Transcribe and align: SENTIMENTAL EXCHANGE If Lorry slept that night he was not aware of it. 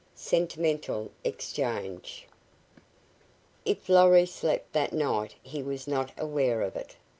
SENTIMENTAL 0.15 1.11
EXCHANGE 1.23 2.27
If 3.65 3.87
Lorry 3.87 4.25
slept 4.25 4.73
that 4.73 4.93
night 4.93 5.35
he 5.43 5.61
was 5.61 5.87
not 5.87 6.11
aware 6.17 6.63
of 6.63 6.75
it. 6.75 6.95